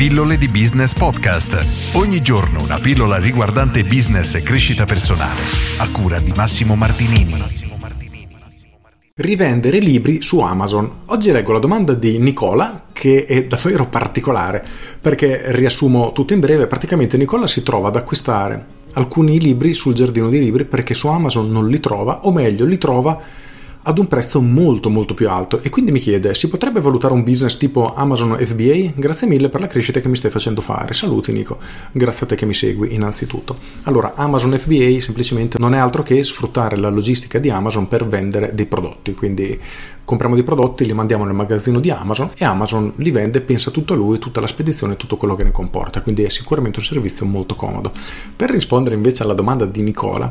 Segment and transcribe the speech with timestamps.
[0.00, 1.94] Pillole di Business Podcast.
[1.94, 5.42] Ogni giorno una pillola riguardante business e crescita personale.
[5.76, 7.34] A cura di Massimo Martinini.
[9.16, 10.90] Rivendere libri su Amazon.
[11.04, 14.64] Oggi leggo la domanda di Nicola che è davvero particolare
[14.98, 16.66] perché riassumo tutto in breve.
[16.66, 18.64] Praticamente Nicola si trova ad acquistare
[18.94, 22.78] alcuni libri sul giardino dei libri perché su Amazon non li trova o meglio li
[22.78, 23.20] trova
[23.82, 27.22] ad un prezzo molto molto più alto e quindi mi chiede si potrebbe valutare un
[27.22, 28.92] business tipo Amazon FBA?
[28.94, 30.92] Grazie mille per la crescita che mi stai facendo fare.
[30.92, 31.58] Saluti Nico,
[31.92, 33.56] grazie a te che mi segui innanzitutto.
[33.84, 38.54] Allora Amazon FBA semplicemente non è altro che sfruttare la logistica di Amazon per vendere
[38.54, 39.58] dei prodotti, quindi
[40.04, 43.92] compriamo dei prodotti, li mandiamo nel magazzino di Amazon e Amazon li vende, pensa tutto
[43.92, 47.24] a lui, tutta la spedizione, tutto quello che ne comporta, quindi è sicuramente un servizio
[47.26, 47.92] molto comodo.
[48.34, 50.28] Per rispondere invece alla domanda di Nicola,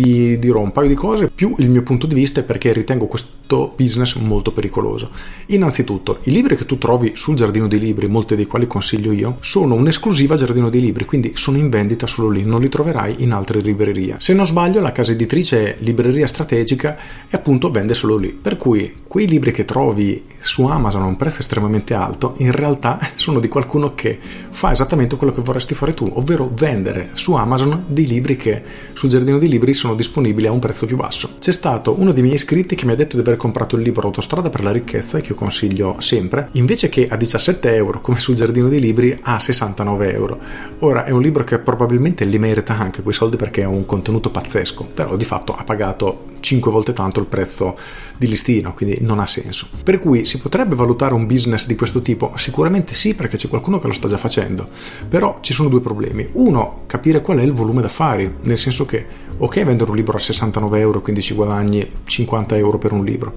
[0.00, 3.06] ti dirò un paio di cose più il mio punto di vista e perché ritengo
[3.06, 5.10] questo business molto pericoloso.
[5.46, 9.38] Innanzitutto, i libri che tu trovi sul giardino dei libri, molti dei quali consiglio io,
[9.40, 13.32] sono un'esclusiva giardino dei libri, quindi sono in vendita solo lì, non li troverai in
[13.32, 14.16] altre librerie.
[14.18, 16.96] Se non sbaglio, la casa editrice Libreria Strategica
[17.28, 18.28] e appunto vende solo lì.
[18.28, 23.00] Per cui quei libri che trovi su Amazon a un prezzo estremamente alto, in realtà
[23.16, 24.16] sono di qualcuno che
[24.50, 29.08] fa esattamente quello che vorresti fare tu, ovvero vendere su Amazon dei libri che sul
[29.08, 31.34] giardino dei libri sono disponibili a un prezzo più basso.
[31.40, 34.06] C'è stato uno dei miei iscritti che mi ha detto di aver comprato il libro
[34.06, 38.36] Autostrada per la ricchezza, che io consiglio sempre, invece che a 17 euro come sul
[38.36, 40.38] giardino dei libri a 69 euro.
[40.78, 44.30] Ora è un libro che probabilmente li merita anche quei soldi perché ha un contenuto
[44.30, 47.76] pazzesco, però di fatto ha pagato 5 volte tanto il prezzo
[48.16, 49.66] di listino, quindi non ha senso.
[49.82, 52.32] Per cui si potrebbe valutare un business di questo tipo?
[52.36, 54.68] Sicuramente sì, perché c'è qualcuno che lo sta già facendo,
[55.08, 56.28] però ci sono due problemi.
[56.32, 59.04] Uno, capire qual è il volume d'affari, nel senso che,
[59.38, 63.32] ok, vendere un libro a 69 euro, quindi ci guadagni 50 euro per un libro,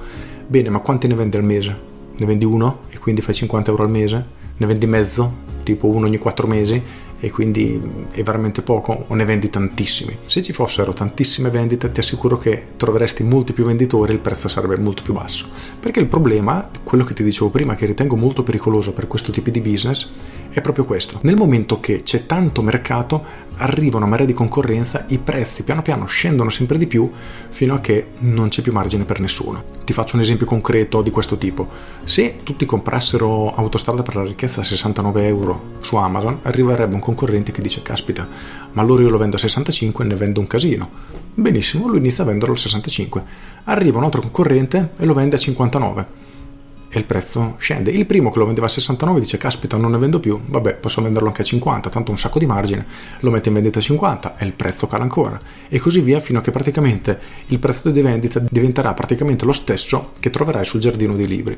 [0.46, 1.90] bene, ma quanti ne vendi al mese?
[2.18, 4.40] Ne vendi uno e quindi fai 50 euro al mese?
[4.62, 6.80] Ne vendi mezzo, tipo uno ogni 4 mesi
[7.20, 7.82] e quindi
[8.12, 10.16] è veramente poco o ne vendi tantissimi.
[10.28, 14.48] Se ci fossero tantissime vendite ti assicuro che troveresti molti più venditori e il prezzo
[14.48, 15.48] sarebbe molto più basso.
[15.80, 19.50] Perché il problema, quello che ti dicevo prima, che ritengo molto pericoloso per questo tipo
[19.50, 20.12] di business,
[20.52, 21.20] è proprio questo.
[21.24, 23.24] Nel momento che c'è tanto mercato,
[23.58, 27.10] arriva una marea di concorrenza, i prezzi piano piano scendono sempre di più
[27.50, 29.64] fino a che non c'è più margine per nessuno.
[29.84, 31.68] Ti faccio un esempio concreto di questo tipo.
[32.04, 37.52] Se tutti comprassero Autostrada per la ricchezza a 69 euro su Amazon, arriverebbe un concorrente
[37.52, 38.28] che dice caspita,
[38.74, 40.90] ma allora io lo vendo a 65 e ne vendo un casino.
[41.34, 43.24] Benissimo, lui inizia a venderlo a 65.
[43.66, 46.30] Arriva un altro concorrente e lo vende a 59
[46.92, 47.90] e il prezzo scende.
[47.90, 51.02] Il primo che lo vendeva a 69 dice caspita non ne vendo più, vabbè posso
[51.02, 52.86] venderlo anche a 50, tanto un sacco di margine,
[53.22, 56.40] lo mette in vendita a 50 e il prezzo cala ancora e così via fino
[56.40, 61.16] a che praticamente il prezzo di vendita diventerà praticamente lo stesso che troverai sul giardino
[61.16, 61.58] dei libri.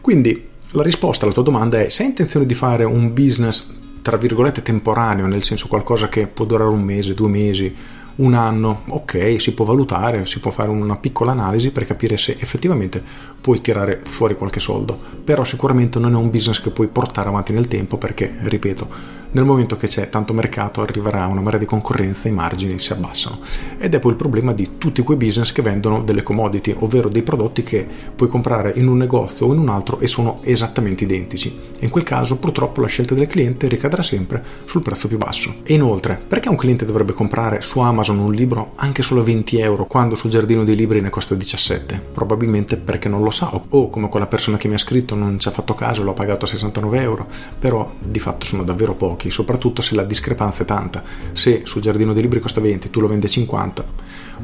[0.00, 4.18] Quindi la risposta alla tua domanda è se hai intenzione di fare un business tra
[4.18, 7.74] virgolette temporaneo, nel senso qualcosa che può durare un mese, due mesi,
[8.16, 12.36] un anno, ok, si può valutare, si può fare una piccola analisi per capire se
[12.38, 13.02] effettivamente
[13.40, 17.52] puoi tirare fuori qualche soldo, però sicuramente non è un business che puoi portare avanti
[17.52, 22.28] nel tempo perché, ripeto, nel momento che c'è tanto mercato arriverà una marea di concorrenza
[22.28, 23.40] i margini si abbassano.
[23.78, 27.22] Ed è poi il problema di tutti quei business che vendono delle commodity, ovvero dei
[27.22, 31.52] prodotti che puoi comprare in un negozio o in un altro e sono esattamente identici.
[31.80, 35.52] In quel caso purtroppo la scelta del cliente ricadrà sempre sul prezzo più basso.
[35.64, 39.58] E inoltre, perché un cliente dovrebbe comprare su Amazon un libro anche solo a 20
[39.58, 42.00] euro quando sul giardino dei libri ne costa 17?
[42.12, 45.48] Probabilmente perché non lo sa o come quella persona che mi ha scritto non ci
[45.48, 47.26] ha fatto caso, l'ho pagato a 69 euro,
[47.58, 51.02] però di fatto sono davvero pochi, soprattutto se la discrepanza è tanta.
[51.32, 53.84] Se sul giardino dei libri costa 20, tu lo vendi a 50,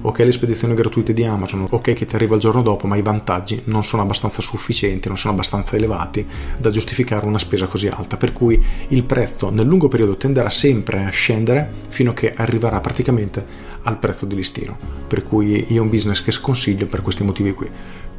[0.02, 3.02] ok le spedizioni gratuite di Amazon, ok che ti arriva il giorno dopo, ma i
[3.02, 6.26] vantaggi non sono abbastanza sufficienti, non sono abbastanza elevati
[6.58, 11.04] da giustificare una spesa così alta, per cui il prezzo nel lungo periodo tenderà sempre
[11.04, 13.44] a scendere fino a che arriverà praticamente
[13.82, 17.68] al prezzo di listino, per cui è un business che sconsiglio per questi motivi qui.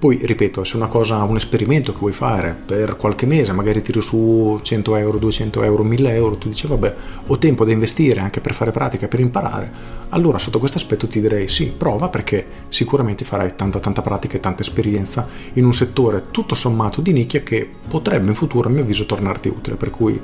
[0.02, 4.02] Poi, ripeto, se una cosa, un esperimento che vuoi fare per qualche mese, magari tiri
[4.02, 6.96] su 100 euro, 200 euro, 1000 euro, tu dici vabbè,
[7.28, 9.72] ho tempo da investire anche per fare pratica, per imparare,
[10.09, 14.40] allora sotto questo aspetto ti direi sì, prova perché sicuramente farai tanta tanta pratica e
[14.40, 18.82] tanta esperienza in un settore tutto sommato di nicchia che potrebbe in futuro a mio
[18.82, 20.20] avviso tornarti utile, per cui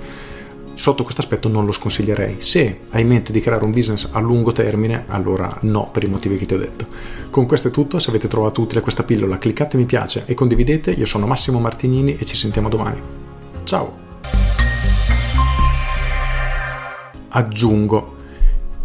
[0.77, 2.35] sotto questo aspetto non lo sconsiglierei.
[2.37, 6.07] Se hai in mente di creare un business a lungo termine, allora no, per i
[6.07, 6.85] motivi che ti ho detto.
[7.31, 10.91] Con questo è tutto, se avete trovato utile questa pillola cliccate mi piace e condividete,
[10.91, 13.01] io sono Massimo Martinini e ci sentiamo domani.
[13.63, 14.05] Ciao!
[17.29, 18.15] Aggiungo,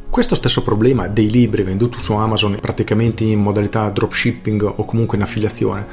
[0.08, 5.22] questo stesso problema dei libri venduti su Amazon praticamente in modalità dropshipping o comunque in
[5.22, 5.86] affiliazione,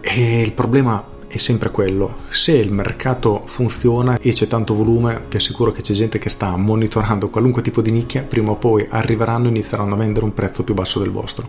[0.00, 2.16] è il problema è sempre quello.
[2.28, 6.56] Se il mercato funziona e c'è tanto volume, vi assicuro che c'è gente che sta
[6.56, 10.64] monitorando qualunque tipo di nicchia, prima o poi arriveranno e inizieranno a vendere un prezzo
[10.64, 11.48] più basso del vostro.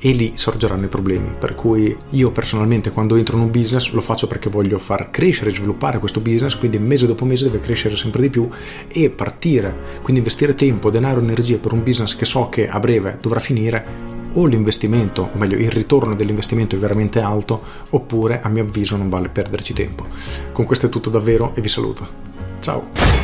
[0.00, 1.28] E lì sorgeranno i problemi.
[1.38, 5.50] Per cui io personalmente quando entro in un business lo faccio perché voglio far crescere
[5.50, 8.48] e sviluppare questo business, quindi mese dopo mese deve crescere sempre di più
[8.88, 13.18] e partire, quindi investire tempo, denaro, energie per un business che so che a breve
[13.20, 18.62] dovrà finire o l'investimento, o meglio il ritorno dell'investimento è veramente alto, oppure a mio
[18.62, 20.06] avviso non vale perderci tempo.
[20.52, 22.06] Con questo è tutto davvero e vi saluto.
[22.60, 23.21] Ciao!